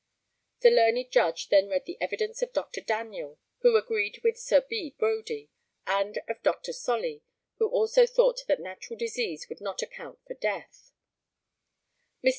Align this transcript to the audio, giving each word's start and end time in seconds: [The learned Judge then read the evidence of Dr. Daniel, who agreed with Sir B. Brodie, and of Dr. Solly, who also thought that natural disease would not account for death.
[The 0.61 0.71
learned 0.71 1.11
Judge 1.11 1.49
then 1.49 1.69
read 1.69 1.85
the 1.85 2.01
evidence 2.01 2.41
of 2.41 2.53
Dr. 2.53 2.81
Daniel, 2.81 3.37
who 3.59 3.77
agreed 3.77 4.19
with 4.23 4.35
Sir 4.35 4.61
B. 4.61 4.95
Brodie, 4.97 5.51
and 5.85 6.17
of 6.27 6.41
Dr. 6.41 6.73
Solly, 6.73 7.21
who 7.59 7.67
also 7.69 8.07
thought 8.07 8.41
that 8.47 8.59
natural 8.59 8.97
disease 8.97 9.47
would 9.47 9.61
not 9.61 9.83
account 9.83 10.17
for 10.25 10.33
death. 10.33 10.91